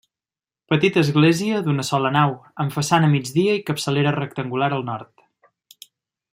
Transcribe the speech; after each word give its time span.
Petita 0.71 1.01
església 1.05 1.59
d'una 1.67 1.85
sola 1.89 2.11
nau, 2.15 2.33
amb 2.65 2.75
façana 2.77 3.09
a 3.11 3.13
migdia 3.13 3.53
i 3.59 3.63
capçalera 3.71 4.17
rectangular 4.19 4.73
al 4.79 4.87
nord. 4.93 5.91